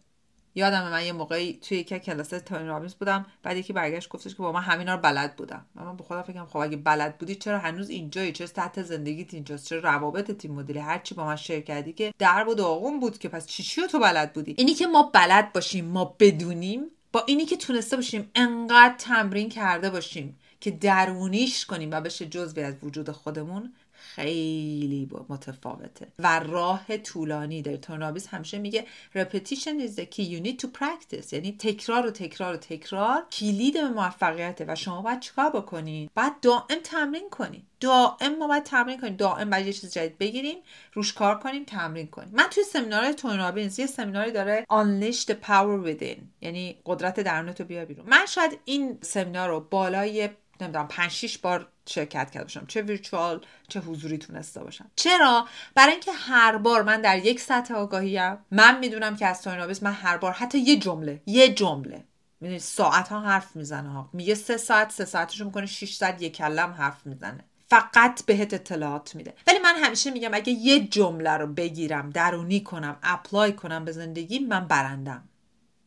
یادم 0.54 0.90
من 0.90 1.06
یه 1.06 1.12
موقعی 1.12 1.58
توی 1.62 1.78
یک 1.78 1.88
کلاس 1.88 2.28
تاین 2.28 2.66
رابینز 2.66 2.94
بودم 2.94 3.26
بعد 3.42 3.56
یکی 3.56 3.72
برگشت 3.72 4.08
گفتش 4.08 4.34
که 4.34 4.42
با 4.42 4.52
من 4.52 4.60
همینا 4.60 4.94
رو 4.94 5.00
بلد 5.00 5.36
بودم. 5.36 5.66
و 5.76 5.84
من 5.84 5.96
به 5.96 6.02
خودم 6.04 6.22
فکرم 6.22 6.46
خب 6.46 6.56
اگه 6.56 6.76
بلد 6.76 7.18
بودی 7.18 7.34
چرا 7.34 7.58
هنوز 7.58 7.90
اینجایی؟ 7.90 8.32
چرا 8.32 8.46
سطح 8.46 8.82
زندگیت 8.82 9.34
اینجاست؟ 9.34 9.66
چرا 9.68 9.80
روابط 9.80 10.30
تیم 10.30 10.52
مدلی 10.52 10.78
هر 10.78 10.98
چی 10.98 11.14
با 11.14 11.26
من 11.26 11.36
شیر 11.36 11.60
کردی 11.60 11.92
که 11.92 12.14
در 12.18 12.48
و 12.48 12.54
داغون 12.54 13.00
بود 13.00 13.18
که 13.18 13.28
پس 13.28 13.46
چی 13.46 13.62
چی 13.62 13.86
تو 13.86 13.98
بلد 13.98 14.32
بودی؟ 14.32 14.54
اینی 14.58 14.74
که 14.74 14.86
ما 14.86 15.02
بلد 15.02 15.52
باشیم 15.52 15.84
ما 15.84 16.16
بدونیم 16.20 16.90
با 17.12 17.24
اینی 17.26 17.44
که 17.44 17.56
تونسته 17.56 17.96
باشیم 17.96 18.30
انقدر 18.34 18.94
تمرین 18.98 19.48
کرده 19.48 19.90
باشیم. 19.90 20.38
که 20.60 20.70
درونیش 20.70 21.66
کنیم 21.66 21.90
و 21.90 22.00
بشه 22.00 22.26
جزوی 22.26 22.62
از 22.62 22.75
وجود 22.82 23.10
خودمون 23.10 23.72
خیلی 24.00 25.10
متفاوته. 25.28 26.06
و 26.19 26.40
راه 26.40 26.96
طولانی 26.96 27.62
داره. 27.62 27.76
تون 27.76 28.00
رابیس 28.00 28.26
همیشه 28.26 28.58
میگه 28.58 28.87
repetition 29.16 29.87
is 29.87 29.99
the 29.99 30.05
key. 30.05 30.22
You 30.22 30.46
need 30.46 30.56
to 30.62 30.66
practice. 30.81 31.32
یعنی 31.32 31.56
تکرار 31.58 32.06
و 32.06 32.10
تکرار 32.10 32.55
و 32.55 32.56
تکرار 32.56 33.22
کلید 33.32 33.75
به 33.75 33.88
موفقیته. 33.88 34.64
و 34.69 34.75
شما 34.75 35.02
باید 35.02 35.20
چیکار 35.20 35.50
بکنین 35.50 36.10
بعد 36.14 36.40
دائم 36.40 36.78
تمرین 36.84 37.31
کنین 37.31 37.62
دائم 37.81 38.38
ما 38.38 38.49
باید 38.49 38.62
تمرین 38.62 39.00
کنیم. 39.00 39.16
دائم 39.16 39.50
باید 39.50 39.66
یه 39.66 39.72
چیز 39.72 39.93
جدید 39.93 40.19
بگیریم 40.19 40.56
روش 40.93 41.12
کار 41.12 41.38
کنیم 41.38 41.64
تمرین 41.64 42.06
کنیم. 42.06 42.31
من 42.32 42.46
توی 42.50 42.64
سمینار 42.64 43.12
تون 43.12 43.38
رابینز 43.38 43.79
یه 43.79 43.86
سمیناری 43.86 44.32
داره 44.32 44.67
Unleash 44.70 45.24
the 45.24 45.34
Power 45.46 45.86
Within. 45.86 46.19
یعنی 46.41 46.77
قدرت 46.86 47.20
درونتو 47.20 47.65
بیا 47.65 47.84
بیرون. 47.84 48.06
من 48.08 48.27
شاید 48.27 48.58
این 48.65 48.98
سمینار 49.03 49.48
رو 49.48 49.60
بالای 49.60 50.31
نمی‌دونم 50.60 50.88
5 50.88 51.10
6 51.10 51.38
بار 51.38 51.69
شرکت 51.86 52.31
کرده 52.31 52.44
باشم 52.44 52.67
چه 52.67 52.82
ویرچوال 52.82 53.41
چه 53.69 53.81
حضوری 53.81 54.19
تونسته 54.19 54.65
باشم. 54.65 54.91
چرا؟ 54.96 55.46
برای 55.74 55.93
اینکه 55.93 56.12
هر 56.12 56.56
بار 56.56 56.82
من 56.82 57.00
در 57.00 57.19
یک 57.19 57.41
سطح 57.41 57.74
آگاهیم 57.74 58.38
من 58.50 58.79
می‌دونم 58.79 59.17
که 59.17 59.27
از 59.27 59.43
تونی 59.43 59.60
رابینز 59.60 59.82
من 59.82 59.93
هر 59.93 60.17
بار 60.17 60.32
حتی 60.32 60.58
یه 60.58 60.77
جمله 60.77 61.22
یه 61.27 61.48
جمله 61.55 62.05
می‌دونی 62.41 62.60
ساعت 62.60 63.08
ها 63.08 63.20
حرف 63.20 63.56
می‌زنه 63.56 63.93
ها. 63.93 64.10
میگه 64.12 64.34
سه 64.34 64.56
ساعت 64.56 64.93
سه 64.93 65.05
ساعتشو 65.05 65.44
می‌کنه 65.44 65.67
6 65.67 65.94
ساعت 65.94 66.22
یک 66.22 66.36
کلم 66.36 66.72
حرف 66.72 67.06
می‌زنه. 67.06 67.44
فقط 67.70 68.24
بهت 68.24 68.55
اطلاعات 68.55 69.15
میده. 69.15 69.34
ولی 69.46 69.58
من 69.58 69.74
همیشه 69.74 70.10
میگم 70.10 70.31
اگه 70.32 70.53
یه 70.53 70.81
جمله 70.81 71.31
رو 71.31 71.46
بگیرم 71.46 72.10
درونی 72.10 72.60
کنم 72.60 72.96
apply 73.03 73.53
کنم 73.53 73.84
به 73.84 73.93
زندگی 73.93 74.38
من 74.38 74.67
برنده‌ام. 74.67 75.29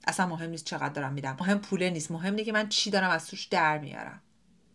اصلا 0.07 0.25
مهم 0.25 0.49
نیست 0.49 0.65
چقدر 0.65 0.89
دارم 0.89 1.13
میدم. 1.13 1.37
مهم 1.39 1.59
پوله 1.59 1.89
نیست. 1.89 2.11
مهم 2.11 2.31
اینه 2.31 2.43
که 2.43 2.51
من 2.51 2.69
چی 2.69 2.89
دارم 2.89 3.09
از 3.09 3.27
توش 3.27 3.45
در 3.45 3.77
میارم. 3.77 4.21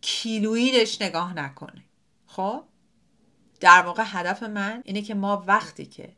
کیلویی 0.01 0.65
بهش 0.65 1.01
نگاه 1.01 1.33
نکنه. 1.33 1.83
خب؟ 2.27 2.63
در 3.59 3.81
واقع 3.81 4.03
هدف 4.05 4.43
من 4.43 4.81
اینه 4.85 5.01
که 5.01 5.13
ما 5.13 5.43
وقتی 5.47 5.85
که 5.85 6.09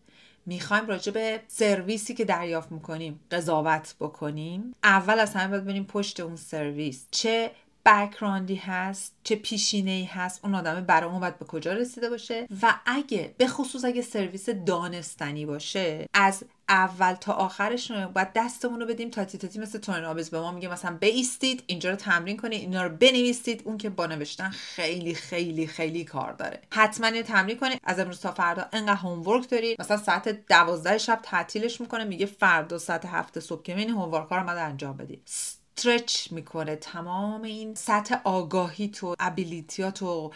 می‌خوایم 0.45 0.87
راجع 0.87 1.11
به 1.11 1.41
سرویسی 1.47 2.13
که 2.13 2.25
دریافت 2.25 2.71
می‌کنیم 2.71 3.19
قضاوت 3.31 3.95
بکنیم 3.99 4.75
اول 4.83 5.19
از 5.19 5.33
همه 5.33 5.47
باید 5.47 5.63
ببینیم 5.63 5.83
پشت 5.83 6.19
اون 6.19 6.35
سرویس. 6.35 7.07
چه 7.11 7.51
background 7.85 8.49
ی 8.49 8.55
هست 8.55 9.15
چه 9.23 9.35
پیشینه 9.35 9.91
ای 9.91 10.03
هست 10.03 10.39
اون 10.43 10.55
آدم 10.55 10.81
برامون 10.81 11.19
باید 11.19 11.39
به 11.39 11.45
کجا 11.45 11.73
رسیده 11.73 12.09
باشه؟ 12.09 12.47
و 12.61 12.79
اگه 12.85 13.35
به 13.37 13.47
خصوص 13.47 13.85
اگه 13.85 14.01
سرویس 14.01 14.49
دانستنی 14.49 15.45
باشه 15.45 16.05
از 16.13 16.43
اول 16.69 17.13
تا 17.13 17.33
آخرش 17.33 17.91
باید 17.91 18.33
دستمون 18.35 18.79
رو 18.79 18.85
بدیم 18.85 19.09
تا 19.09 19.25
تاتی 19.25 19.59
مثل 19.59 19.79
تونی 19.79 20.01
رابینز 20.01 20.29
به 20.29 20.39
ما 20.39 20.51
میگه 20.51 20.67
مثلا 20.67 20.97
بیستید 20.97 21.63
اینجا 21.67 21.89
رو 21.89 21.95
تمرین 21.95 22.37
کنید 22.37 22.61
اینا 22.61 22.83
رو 22.83 22.89
بنویسید. 22.89 23.61
اون 23.65 23.77
که 23.77 23.89
با 23.89 24.05
نوشتن 24.05 24.49
خیلی 24.49 25.13
خیلی 25.13 25.67
خیلی 25.67 26.03
کار 26.03 26.33
داره. 26.33 26.61
حتما 26.73 27.07
اینو 27.07 27.21
تمرین 27.21 27.57
کنید. 27.57 27.79
از 27.83 27.99
امروز 27.99 28.19
تا 28.19 28.31
فردا 28.31 28.65
انقدر 28.73 28.95
homework 28.95 29.49
دارید. 29.49 29.81
مثلا 29.81 29.97
ساعت 29.97 30.47
دوازده 30.47 30.97
شب 30.97 31.19
تعطیلش 31.23 31.81
می‌کنه. 31.81 32.03
میگه 32.03 32.25
فردا 32.25 32.77
ساعت 32.77 33.05
هفت 33.05 33.39
صبح 33.39 33.63
که 33.63 33.77
این 33.77 33.89
homework 33.89 34.27
رو 34.31 34.57
انجام 34.57 34.97
بدید 34.97 35.21
stretch 35.27 36.31
می‌کنه 36.31 36.75
تمام 36.75 37.41
این 37.41 37.75
سطح 37.75 38.15
آگاهی 38.23 38.87
تو 38.87 39.15
ابیلیتیات 39.19 40.01
و 40.01 40.31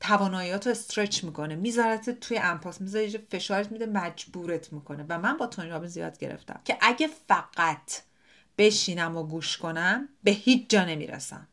تواناییات 0.00 0.66
رو 0.66 0.70
استرچ 0.70 1.24
می‌کنه 1.24 1.54
میذارت 1.54 2.10
توی 2.10 2.38
امپاس 2.38 2.80
می‌ذاره 2.80 3.08
فشارت 3.08 3.72
میده 3.72 3.86
مجبورت 3.86 4.72
می‌کنه. 4.72 5.04
و 5.08 5.18
من 5.18 5.36
با 5.36 5.46
تونی 5.46 5.68
رابین 5.68 5.88
زیاد 5.88 6.18
گرفتم 6.18 6.60
که 6.64 6.76
اگه 6.80 7.08
فقط 7.28 8.02
بشینم 8.58 9.16
و 9.16 9.22
گوش 9.22 9.56
کنم 9.56 10.08
به 10.24 10.30
هیچ 10.30 10.70
جا 10.70 10.84
نمی‌رسم. 10.84 11.48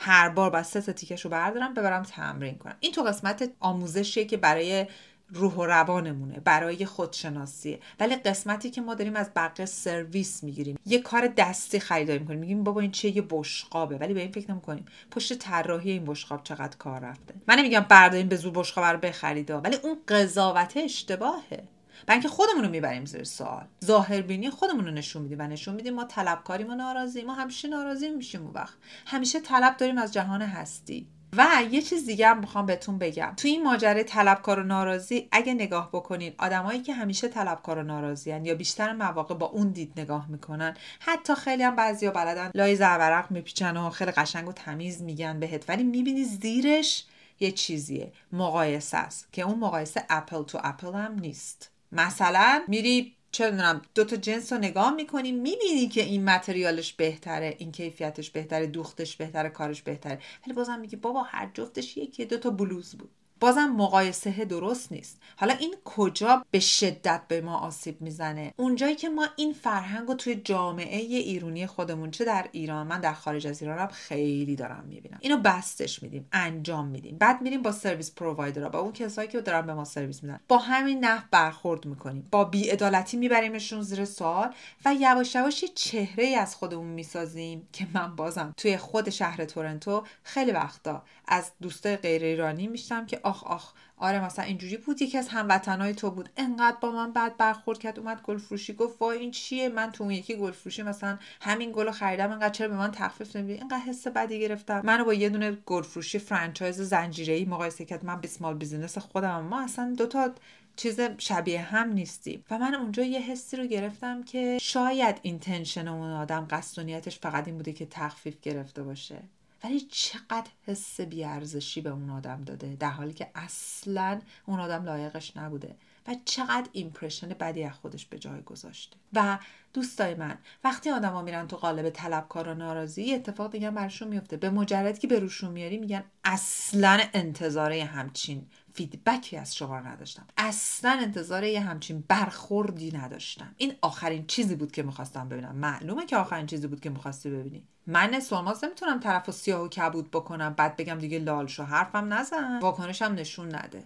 هر 0.00 0.28
بار 0.28 0.50
با 0.50 0.62
سه 0.62 0.80
تیکش 0.80 1.24
رو 1.24 1.30
بردارم 1.30 1.74
ببرم 1.74 2.02
تمرین 2.02 2.58
کنم. 2.58 2.76
این 2.80 2.92
تو 2.92 3.02
قسمت 3.02 3.50
آموزشیه 3.60 4.24
که 4.24 4.36
برای 4.36 4.86
روح 5.30 5.54
و 5.54 5.66
روانمونه 5.66 6.40
برای 6.40 6.86
خودشناسیه. 6.86 7.80
ولی 8.00 8.16
قسمتی 8.16 8.70
که 8.70 8.80
ما 8.80 8.94
داریم 8.94 9.16
از 9.16 9.30
بقیه 9.36 9.66
سرویس 9.66 10.42
می‌گیریم. 10.44 10.78
یه 10.86 10.98
کار 10.98 11.26
دستی 11.26 11.80
خریداری 11.80 12.18
می‌کنیم. 12.18 12.40
میگیم 12.40 12.64
بابا 12.64 12.80
این 12.80 12.90
چه 12.90 13.16
یه 13.16 13.24
بشقابه. 13.30 13.96
ولی 13.96 14.14
به 14.14 14.20
این 14.20 14.32
فکر 14.32 14.50
نمی‌کنیم. 14.50 14.84
پشت 15.10 15.38
طراحی 15.38 15.90
این 15.90 16.04
بشقاب 16.04 16.44
چقدر 16.44 16.76
کار 16.76 17.00
رفته. 17.00 17.34
من 17.48 17.58
نمیگم 17.58 17.86
برداریم 17.88 18.28
به 18.28 18.36
زور 18.36 18.52
بشقاب 18.52 18.84
رو 18.84 18.98
بخرید 18.98 19.50
ولی 19.50 19.76
اون 19.82 19.98
قضاوت 20.08 20.76
اشتباهه. 20.76 21.68
بلکه 22.06 22.28
خودمون 22.28 22.64
رو 22.64 22.70
می‌بریم 22.70 23.04
زیر 23.04 23.24
سوال. 23.24 23.64
ظاهر 23.84 24.20
بینی 24.20 24.50
خودمون 24.50 24.84
رو 24.86 24.90
نشون 24.90 25.22
میدیم 25.22 25.38
و 25.40 25.42
نشون 25.42 25.74
میدیم 25.74 25.94
ما 25.94 26.04
طلبکاریم 26.04 26.70
و 26.70 26.74
ناراضی 26.74 27.22
ما 27.22 27.34
همیشه 27.34 27.68
ناراضی 27.68 28.08
میشیم 28.08 28.42
اون 28.42 28.52
وقت. 28.54 28.74
همیشه 29.06 29.40
طلب 29.40 29.76
داریم 29.76 29.98
از 29.98 30.12
جهان 30.12 30.42
هستی. 30.42 31.06
و 31.36 31.46
یه 31.70 31.82
چیز 31.82 32.06
دیگه 32.06 32.28
هم 32.28 32.38
می‌خوام 32.38 32.66
بهتون 32.66 32.98
بگم. 32.98 33.32
تو 33.36 33.48
این 33.48 33.62
ماجرای 33.62 34.04
طلبکار 34.04 34.60
و 34.60 34.62
ناراضی 34.62 35.28
اگه 35.32 35.54
نگاه 35.54 35.88
بکنین 35.92 36.34
آدمایی 36.38 36.82
که 36.82 36.94
همیشه 36.94 37.28
طلبکار 37.28 37.78
و 37.78 37.82
ناراضی 37.82 38.30
یا 38.30 38.54
بیشتر 38.54 38.92
مواقع 38.92 39.34
با 39.34 39.46
اون 39.46 39.68
دید 39.68 39.92
نگاه 39.96 40.30
می‌کنن 40.30 40.76
حتی 41.00 41.34
خیلی 41.34 41.62
هم 41.62 41.76
بعضیا 41.76 42.10
بلدن 42.10 42.50
لای 42.54 42.76
زرورق 42.76 43.30
میپیچن 43.30 43.76
و 43.76 43.90
خیلی 43.90 44.10
قشنگ 44.10 44.48
و 44.48 44.52
تمیز 44.52 45.02
میگن 45.02 45.40
بهت. 45.40 45.64
ولی 45.68 45.82
می‌بینی 45.82 46.24
زیرش 46.24 47.04
یه 47.40 47.52
چیزیه 47.52 48.12
مقایسه 48.32 48.96
است 48.96 49.32
که 49.32 49.42
اون 49.42 49.58
مقایسه 49.58 50.04
اپل 50.10 50.42
تو 50.42 50.58
اپل 50.62 50.94
هم 50.94 51.18
نیست. 51.18 51.70
مثلا 51.92 52.62
میری 52.68 53.14
چه 53.38 53.50
می‌دونم 53.50 53.82
دو 53.94 54.04
تا 54.04 54.16
جنس 54.16 54.52
رو 54.52 54.58
نگاه 54.58 54.94
می‌کنی 54.94 55.32
می‌بینی 55.32 55.88
که 55.88 56.02
این 56.02 56.24
متریالش 56.24 56.92
بهتره 56.92 57.54
این 57.58 57.72
کیفیتش 57.72 58.30
بهتره 58.30 58.66
دوختش 58.66 59.16
بهتره 59.16 59.48
کارش 59.48 59.82
بهتره. 59.82 60.18
ولی 60.46 60.54
بازم 60.54 60.80
میگی 60.80 60.96
بابا 60.96 61.22
هر 61.22 61.50
جفتش 61.54 61.96
یکی 61.96 62.24
دو 62.24 62.38
تا 62.38 62.50
بلوز 62.50 62.94
بود. 62.94 63.10
بازم 63.40 63.66
مقایسه 63.66 64.44
درست 64.44 64.92
نیست. 64.92 65.20
حالا 65.36 65.54
این 65.54 65.74
کجا 65.84 66.44
به 66.50 66.60
شدت 66.60 67.22
به 67.28 67.40
ما 67.40 67.58
آسیب 67.58 68.00
می‌زنه؟ 68.00 68.54
اونجایی 68.56 68.94
که 68.94 69.08
ما 69.08 69.26
این 69.36 69.52
فرهنگ 69.52 70.08
رو 70.08 70.14
توی 70.14 70.34
جامعه 70.34 70.98
ایرونی 70.98 71.66
خودمون 71.66 72.10
چه 72.10 72.24
در 72.24 72.48
ایران 72.52 72.86
من 72.86 73.00
در 73.00 73.12
خارج 73.12 73.46
از 73.46 73.62
ایران 73.62 73.78
هم 73.78 73.86
خیلی 73.86 74.56
دارم 74.56 74.84
می‌بینم. 74.88 75.18
اینو 75.20 75.36
بستش 75.36 76.02
میدیم 76.02 76.28
انجام 76.32 76.86
میدیم. 76.86 77.18
بعد 77.18 77.42
میریم 77.42 77.62
با 77.62 77.72
سرویس 77.72 78.14
پرووایدرها 78.14 78.68
با 78.68 78.78
اون 78.78 78.92
کسایی 78.92 79.28
که 79.28 79.40
دارن 79.40 79.66
به 79.66 79.74
ما 79.74 79.84
سرویس 79.84 80.22
میدن. 80.22 80.40
با 80.48 80.58
همین 80.58 81.04
نحو 81.04 81.22
برخورد 81.30 81.86
می‌کنیم. 81.86 82.28
با 82.30 82.44
بیعدالتی 82.44 83.16
میبریمشون 83.16 83.82
زیر 83.82 84.04
سوال 84.04 84.54
و 84.84 84.94
یواش 84.94 85.34
یواش 85.34 85.64
چهره 85.74 86.24
ای 86.24 86.34
از 86.34 86.54
خودمون 86.54 86.86
می‌سازیم 86.86 87.68
که 87.72 87.86
من 87.94 88.16
بازم 88.16 88.54
توی 88.56 88.76
خود 88.76 89.10
شهر 89.10 89.44
تورنتو 89.44 90.04
خیلی 90.22 90.52
وقتا 90.52 91.02
از 91.28 91.52
دوستای 91.62 91.96
غیر 91.96 92.24
ایرانی 92.24 92.66
میشنفتم 92.66 93.06
که 93.06 93.20
آخ 93.28 93.44
آخ. 93.44 93.72
آره 93.96 94.24
مثلا 94.24 94.44
اینجوری 94.44 94.76
بود. 94.76 95.02
یکی 95.02 95.18
از 95.18 95.28
هموطنای 95.28 95.94
تو 95.94 96.10
بود. 96.10 96.28
انقدر 96.36 96.76
با 96.80 96.90
من 96.90 97.12
بعد 97.12 97.36
برخورد 97.36 97.78
کرد. 97.78 97.98
اومد 97.98 98.22
گل 98.22 98.38
فروشی 98.38 98.72
گفت 98.72 99.02
وای 99.02 99.18
این 99.18 99.30
چیه؟ 99.30 99.68
من 99.68 99.92
تو 99.92 100.04
اون 100.04 100.12
یکی 100.12 100.36
گل 100.36 100.50
فروشی 100.50 100.82
مثلا 100.82 101.18
همین 101.40 101.72
گل 101.72 101.90
خریدم. 101.90 102.32
انقدر 102.32 102.50
چرا 102.50 102.68
به 102.68 102.76
من 102.76 102.90
تخفیف 102.90 103.36
نمیدی؟ 103.36 103.58
اینقدر 103.58 103.78
حس 103.78 104.06
بدی 104.06 104.40
گرفتم. 104.40 104.80
منو 104.84 105.04
با 105.04 105.14
یه 105.14 105.28
دونه 105.28 105.50
گل 105.66 105.82
فروشی 105.82 106.18
franchise 106.18 106.80
زنجیره‌ای 106.80 107.44
مقایسه 107.44 107.84
کرد. 107.84 108.04
من 108.04 108.20
به 108.20 108.28
small 108.28 108.54
business 108.54 108.98
خودم 108.98 109.40
ما 109.40 109.60
اصلا 109.62 109.94
دوتا 109.98 110.30
چیز 110.76 111.00
شبیه 111.18 111.60
هم 111.60 111.92
نیستیم. 111.92 112.44
و 112.50 112.58
من 112.58 112.74
اونجا 112.74 113.02
یه 113.02 113.20
حسی 113.20 113.56
رو 113.56 113.66
گرفتم 113.66 114.22
که 114.22 114.58
شاید 114.60 115.16
intention 115.22 115.88
اون 115.88 116.10
آدم 116.10 116.46
قصد 116.50 116.78
و 116.78 116.82
نیتش 116.82 117.18
فقط 117.18 117.46
این 117.46 117.56
بوده 117.56 117.72
که 117.72 117.86
تخفیف 117.86 118.40
گرفته 118.40 118.82
باشه. 118.82 119.22
ولی 119.64 119.80
چقدر 119.80 120.50
حس 120.66 121.00
بیارزشی 121.00 121.80
به 121.80 121.90
اون 121.90 122.10
آدم 122.10 122.44
داده 122.44 122.76
در 122.80 122.90
حالی 122.90 123.12
که 123.12 123.30
اصلا 123.34 124.20
اون 124.46 124.60
آدم 124.60 124.84
لایقش 124.84 125.36
نبوده 125.36 125.74
و 126.08 126.16
چقدر 126.24 126.68
impression 126.72 127.28
بدی 127.28 127.64
از 127.64 127.72
خودش 127.72 128.06
به 128.06 128.18
جای 128.18 128.42
گذاشته. 128.42 128.96
و 129.12 129.38
دوستای 129.72 130.14
من 130.14 130.38
وقتی 130.64 130.90
آدما 130.90 131.22
میرن 131.22 131.48
تو 131.48 131.56
قالب 131.56 131.90
طلبکار 131.90 132.48
و 132.48 132.54
ناراضی 132.54 133.14
اتفاق 133.14 133.52
دیگه 133.52 133.70
براشون 133.70 134.08
میفته. 134.08 134.36
به 134.36 134.50
مجرد 134.50 134.98
که 134.98 135.06
به 135.06 135.18
روشون 135.18 135.50
میاری 135.50 135.78
میگن 135.78 136.04
اصلا 136.24 137.00
انتظاره 137.14 137.84
همچین 137.84 138.46
feedback 138.78 139.30
ی 139.30 139.36
از 139.36 139.56
شما 139.56 139.80
نداشتم. 139.80 140.26
اصلا 140.36 140.98
انتظار 141.02 141.44
یه 141.44 141.60
همچین 141.60 142.04
برخوردی 142.08 142.92
نداشتم. 142.96 143.54
این 143.56 143.74
آخرین 143.82 144.26
چیزی 144.26 144.56
بود 144.56 144.72
که 144.72 144.82
می‌خواستم 144.82 145.28
ببینم. 145.28 145.56
معلومه 145.56 146.06
که 146.06 146.16
آخرین 146.16 146.46
چیزی 146.46 146.66
بود 146.66 146.80
که 146.80 146.90
می‌خواستی 146.90 147.30
ببینی. 147.30 147.64
من 147.86 148.20
سلماز 148.20 148.64
نمی‌تونم 148.64 149.00
طرف 149.00 149.28
و 149.28 149.32
سیاه 149.32 149.60
و 149.60 149.68
کبود 149.68 150.10
بکنم 150.10 150.54
بعد 150.54 150.76
بگم 150.76 150.98
دیگه 150.98 151.18
لال 151.18 151.46
شو 151.46 151.62
حرفم 151.62 152.12
نزن. 152.12 152.58
واکنشم 152.58 153.14
نشون 153.18 153.54
نده. 153.54 153.84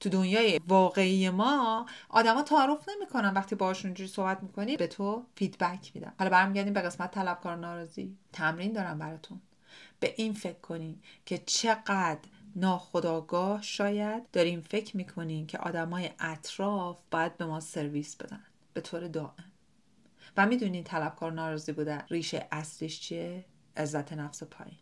تو 0.00 0.08
دنیای 0.08 0.60
واقعی 0.68 1.30
ما 1.30 1.86
آدما 2.08 2.42
تعارف 2.42 2.88
نمی‌کنن. 2.96 3.34
وقتی 3.34 3.54
باهاشون 3.54 3.94
جوری 3.94 4.08
صحبت 4.08 4.42
می‌کنی 4.42 4.76
به 4.76 4.86
تو 4.86 5.24
feedback 5.34 5.92
میدن. 5.94 6.12
حالا 6.18 6.30
برمیگردیم 6.30 6.72
به 6.72 6.80
قسمت 6.80 7.10
طلبکار 7.10 7.56
ناراضی. 7.56 8.16
تمرین 8.32 8.72
دارم 8.72 8.98
براتون. 8.98 9.40
به 10.00 10.14
این 10.16 10.32
فکر 10.32 10.60
کنین 10.60 11.00
که 11.26 11.38
چقدر 11.38 12.18
ناخداگاه 12.56 13.62
شاید 13.62 14.30
داریم 14.30 14.60
فکر 14.60 14.96
می‌کنیم 14.96 15.46
که 15.46 15.58
آدمای 15.58 16.10
اطراف 16.18 16.98
باید 17.10 17.36
به 17.36 17.46
ما 17.46 17.60
سرویس 17.60 18.16
بدن 18.16 18.44
به 18.72 18.80
طور 18.80 19.08
دائم. 19.08 19.52
و 20.36 20.46
می‌دونین 20.46 20.84
طلبکار 20.84 21.32
ناراضی 21.32 21.72
بودن. 21.72 22.02
ریشه 22.10 22.48
اصلیش 22.52 23.00
چیه؟ 23.00 23.44
عزت 23.76 24.12
نفس 24.12 24.42
پایین. 24.42 24.78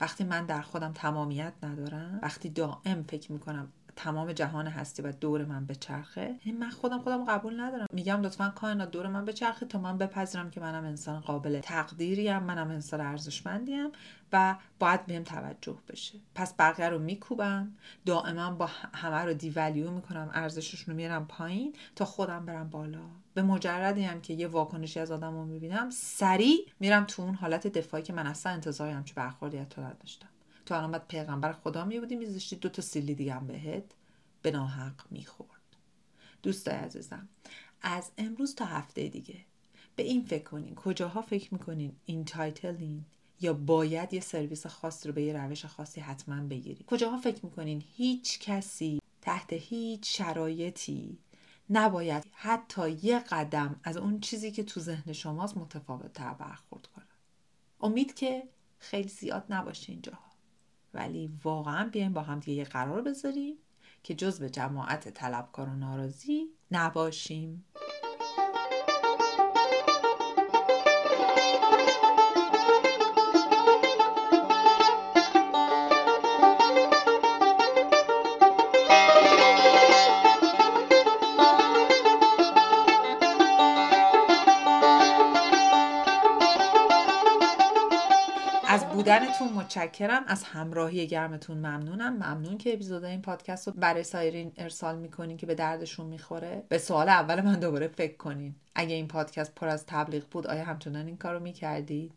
وقتی 0.00 0.24
من 0.24 0.46
در 0.46 0.60
خودم 0.60 0.92
تمامیت 0.92 1.52
ندارم 1.62 2.18
وقتی 2.22 2.48
دائم 2.48 3.02
فکر 3.08 3.32
می‌کنم 3.32 3.72
تمام 4.04 4.32
جهان 4.32 4.66
هستی 4.66 5.02
و 5.02 5.12
دور 5.12 5.44
من 5.44 5.66
به 5.66 5.74
چرخه 5.74 6.34
یعنی 6.44 6.58
من 6.58 6.70
خودم 6.70 6.98
خودم 6.98 7.24
قبول 7.24 7.60
ندارم. 7.60 7.86
میگم 7.92 8.22
لطفا 8.22 8.52
کائنات 8.56 8.90
دور 8.90 9.06
من 9.06 9.24
به 9.24 9.32
چرخه 9.32 9.66
تا 9.66 9.78
من 9.78 9.98
بپذیرم 9.98 10.50
که 10.50 10.60
منم 10.60 10.84
انسان 10.84 11.20
قابل 11.20 11.60
تقدیریم 11.60 12.38
منم 12.38 12.70
انسان 12.70 13.00
ارزشمندیم 13.00 13.88
و 14.32 14.56
باید 14.78 15.06
بهم 15.06 15.24
توجه 15.24 15.76
بشه. 15.88 16.18
پس 16.34 16.54
بقیه 16.58 16.88
رو 16.88 16.98
میکوبم 16.98 17.72
دائما 18.06 18.50
با 18.50 18.70
همه 18.94 19.16
رو 19.16 19.32
دیولیو 19.32 19.90
می‌کنم 19.90 20.30
ارزششون 20.34 20.92
رو 20.92 20.96
میارم 20.96 21.26
پایین 21.26 21.74
تا 21.96 22.04
خودم 22.04 22.46
برم 22.46 22.70
بالا. 22.70 23.02
به 23.34 23.42
مجردی 23.42 24.02
هم 24.02 24.20
که 24.20 24.34
یه 24.34 24.46
واکنشی 24.46 25.00
از 25.00 25.10
آدم 25.10 25.32
رو 25.32 25.44
می‌بینم 25.44 25.90
سریع 25.90 26.66
میرم 26.80 27.04
تو 27.04 27.22
اون 27.22 27.34
حالت 27.34 27.66
دفاعی 27.66 28.02
که 28.02 28.12
من 28.12 28.26
اصلا 28.26 28.52
انتظاری 28.52 28.92
همچه 28.92 29.14
برخوردی 29.14 29.58
از 29.58 29.68
تو 29.68 29.82
نداشتم. 29.82 30.28
تو 30.70 30.76
الان 30.76 30.98
پیغمبر 30.98 31.52
خدا 31.52 31.84
می 31.84 32.00
بودی 32.00 32.16
میذاشتی 32.16 32.56
دو 32.56 32.68
تا 32.68 32.82
سیلی 32.82 33.14
دیگه 33.14 33.34
هم 33.34 33.46
بهت 33.46 33.84
به 34.42 34.50
ناحق 34.50 35.00
می‌خورد. 35.10 35.76
دوستای 36.42 36.74
عزیزم 36.74 37.28
از 37.82 38.10
امروز 38.18 38.54
تا 38.54 38.64
هفته 38.64 39.08
دیگه 39.08 39.36
به 39.96 40.02
این 40.02 40.24
فکر 40.24 40.42
کنین. 40.44 40.74
کجاها 40.74 41.22
فکر 41.22 41.54
می‌کنین؟ 41.54 41.96
entitled 42.06 42.24
این 42.24 43.04
یا 43.40 43.52
باید 43.52 44.14
یه 44.14 44.20
سرویس 44.20 44.66
خاص 44.66 45.06
رو 45.06 45.12
به 45.12 45.22
یه 45.22 45.32
روش 45.32 45.64
خاصی 45.64 46.00
حتما 46.00 46.40
بگیرید 46.40 46.86
کجاها 46.86 47.18
فکر 47.18 47.44
می‌کنین؟ 47.44 47.82
هیچ 47.96 48.40
کسی 48.40 49.00
تحت 49.20 49.52
هیچ 49.52 50.18
شرایطی 50.18 51.18
نباید 51.70 52.24
حتی 52.32 52.90
یه 52.90 53.18
قدم 53.18 53.80
از 53.84 53.96
اون 53.96 54.20
چیزی 54.20 54.50
که 54.50 54.64
تو 54.64 54.80
ذهن 54.80 55.12
شماست 55.12 55.56
متفاوت 55.56 56.12
تر 56.12 56.34
برخورد 56.34 56.86
کنه. 56.86 57.04
امید 57.80 58.14
که 58.14 58.48
خیلی 58.78 59.08
زیاد 59.08 59.44
نباشه 59.50 59.92
اینجاها. 59.92 60.29
ولی 60.94 61.30
واقعا 61.44 61.88
بیایم 61.88 62.12
با 62.12 62.22
هم 62.22 62.40
دیگه 62.40 62.58
یه 62.58 62.64
قرار 62.64 63.02
بذاریم 63.02 63.56
که 64.02 64.14
جز 64.14 64.40
به 64.40 64.50
جماعت 64.50 65.08
طلبکار 65.08 65.68
و 65.68 65.76
ناراضی 65.76 66.46
نباشیم. 66.70 67.64
بودنتون 89.18 89.52
متشکرم. 89.52 90.24
از 90.26 90.44
همراهی 90.44 91.06
گرمتون 91.06 91.56
ممنونم. 91.58 92.12
ممنون 92.12 92.58
که 92.58 92.72
اپیزود 92.72 93.04
این 93.04 93.22
پادکست 93.22 93.68
رو 93.68 93.74
برای 93.76 94.02
سایرین 94.02 94.52
ارسال 94.56 94.98
می‌کنین 94.98 95.36
که 95.36 95.46
به 95.46 95.54
دردشون 95.54 96.06
می‌خوره. 96.06 96.62
به 96.68 96.78
سوال 96.78 97.08
اول 97.08 97.40
من 97.40 97.60
دوباره 97.60 97.88
فکر 97.88 98.16
کنین. 98.16 98.54
اگه 98.74 98.94
این 98.94 99.08
پادکست 99.08 99.54
پر 99.54 99.68
از 99.68 99.86
تبلیغ 99.86 100.24
بود 100.30 100.46
آیا 100.46 100.64
همچنان 100.64 101.06
این 101.06 101.16
کار 101.16 101.34
رو 101.34 101.40
می‌کردید؟ 101.40 102.12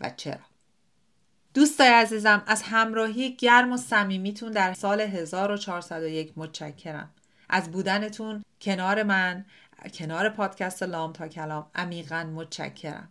و 0.00 0.10
چرا؟ 0.16 0.40
دوستای 1.54 1.88
عزیزم 1.88 2.42
از 2.46 2.62
همراهی 2.62 3.36
گرم 3.36 3.72
و 3.72 3.76
صمیمیتون 3.76 4.52
در 4.52 4.74
سال 4.74 5.00
1401 5.00 6.32
متشکرم. 6.36 7.10
از 7.48 7.70
بودنتون 7.70 8.44
کنار 8.60 9.02
من 9.02 9.44
کنار 9.94 10.28
پادکست 10.28 10.82
لام 10.82 11.12
تا 11.12 11.28
کلام 11.28 11.66
عمیقا 11.74 12.24
متشکرم. 12.34 13.08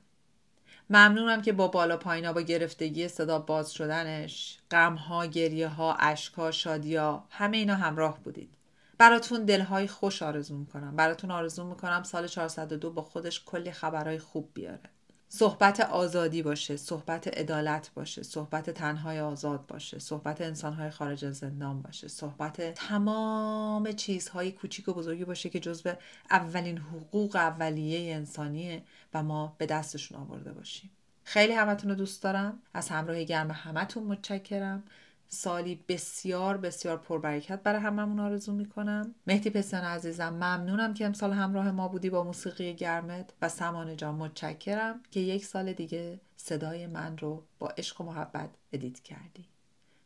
ممنونم 0.89 1.41
که 1.41 1.53
با 1.53 1.67
بالا 1.67 1.97
پایینا 1.97 2.33
با 2.33 2.41
گرفتگی 2.41 3.07
صدا 3.07 3.39
باز 3.39 3.73
شدنش. 3.73 4.57
غمها 4.71 5.25
گریه 5.25 5.67
ها 5.67 5.93
اشکها 5.93 6.51
شادیا 6.51 7.23
همه 7.29 7.57
اینا 7.57 7.75
همراه 7.75 8.19
بودید. 8.23 8.49
براتون 8.97 9.45
دلهای 9.45 9.87
خوش 9.87 10.23
آرزو 10.23 10.57
می‌کنم. 10.57 10.95
براتون 10.95 11.31
آرزو 11.31 11.63
می‌کنم 11.63 12.03
سال 12.03 12.27
402 12.27 12.91
با 12.91 13.01
خودش 13.01 13.43
کلی 13.45 13.71
خبرهای 13.71 14.19
خوب 14.19 14.51
بیاره. 14.53 14.89
صحبت 15.31 15.79
آزادی 15.79 16.43
باشه 16.43 16.77
صحبت 16.77 17.27
عدالت 17.27 17.91
باشه 17.95 18.23
صحبت 18.23 18.69
تنهای 18.69 19.19
آزاد 19.19 19.67
باشه 19.67 19.99
صحبت 19.99 20.41
انسانهای 20.41 20.89
خارج 20.89 21.25
از 21.25 21.37
زندان 21.37 21.81
باشه 21.81 22.07
صحبت 22.07 22.73
تمام 22.73 23.91
چیزهای 23.91 24.51
کوچیک 24.51 24.87
و 24.87 24.93
بزرگی 24.93 25.25
باشه 25.25 25.49
که 25.49 25.59
جزو 25.59 25.93
اولین 26.31 26.77
حقوق 26.77 27.35
اولیه 27.35 28.15
انسانیه 28.15 28.83
و 29.13 29.23
ما 29.23 29.55
به 29.57 29.65
دستشون 29.65 30.17
آورده 30.17 30.53
باشیم. 30.53 30.89
خیلی 31.23 31.53
همتون 31.53 31.89
رو 31.89 31.95
دوست 31.95 32.23
دارم. 32.23 32.59
از 32.73 32.89
همراهی 32.89 33.25
گرم 33.25 33.51
همتون 33.51 34.03
متشکرم. 34.03 34.83
سالی 35.29 35.83
بسیار 35.87 36.57
بسیار 36.57 36.97
پربرکت 36.97 37.63
برای 37.63 37.81
هممون 37.81 38.19
آرزو 38.19 38.53
می‌کنم. 38.53 39.15
مهدی 39.27 39.49
پسیان 39.49 39.83
عزیزم 39.83 40.29
ممنونم 40.29 40.93
که 40.93 41.05
امسال 41.05 41.31
همراه 41.33 41.71
ما 41.71 41.87
بودی 41.87 42.09
با 42.09 42.23
موسیقی 42.23 42.73
گرمت 42.73 43.33
و 43.41 43.49
سمانه 43.49 43.95
جان 43.95 44.15
متشکرم 44.15 45.03
که 45.11 45.19
یک 45.19 45.45
سال 45.45 45.73
دیگه 45.73 46.19
صدای 46.37 46.87
من 46.87 47.17
رو 47.17 47.43
با 47.59 47.67
عشق 47.67 48.01
و 48.01 48.03
محبت 48.03 48.49
ادیت 48.73 48.99
کردی. 48.99 49.45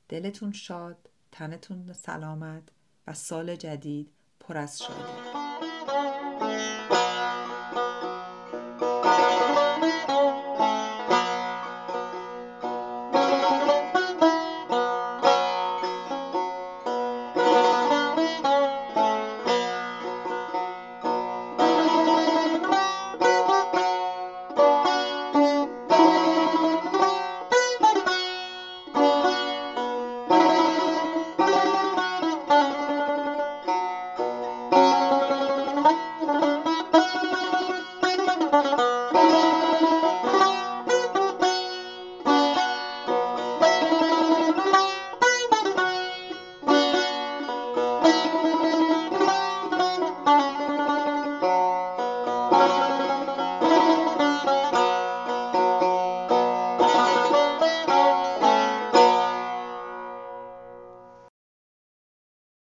دلتون 0.10 0.52
شاد 0.52 1.10
تنتون 1.32 1.94
سلامت 1.94 2.64
و 3.08 3.14
سال 3.14 3.56
جدید 3.56 4.10
پر 4.40 4.58
از 4.58 4.80
شادی. 4.82 5.43